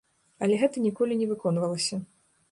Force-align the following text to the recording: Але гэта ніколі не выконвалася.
Але 0.45 0.55
гэта 0.61 0.81
ніколі 0.85 1.17
не 1.19 1.27
выконвалася. 1.33 2.01